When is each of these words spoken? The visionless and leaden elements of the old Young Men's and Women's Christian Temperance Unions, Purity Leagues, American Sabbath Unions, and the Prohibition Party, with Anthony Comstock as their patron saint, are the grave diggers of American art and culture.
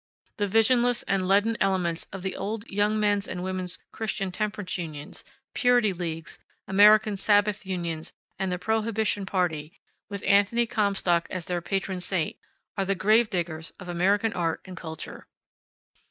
The 0.37 0.47
visionless 0.47 1.03
and 1.03 1.27
leaden 1.27 1.55
elements 1.61 2.07
of 2.11 2.23
the 2.23 2.35
old 2.35 2.65
Young 2.67 2.99
Men's 2.99 3.27
and 3.27 3.43
Women's 3.43 3.77
Christian 3.91 4.31
Temperance 4.31 4.75
Unions, 4.79 5.23
Purity 5.53 5.93
Leagues, 5.93 6.39
American 6.67 7.15
Sabbath 7.15 7.67
Unions, 7.67 8.11
and 8.39 8.51
the 8.51 8.57
Prohibition 8.57 9.27
Party, 9.27 9.79
with 10.09 10.23
Anthony 10.25 10.65
Comstock 10.65 11.27
as 11.29 11.45
their 11.45 11.61
patron 11.61 12.01
saint, 12.01 12.35
are 12.75 12.85
the 12.85 12.95
grave 12.95 13.29
diggers 13.29 13.73
of 13.79 13.87
American 13.87 14.33
art 14.33 14.61
and 14.65 14.75
culture. 14.75 15.27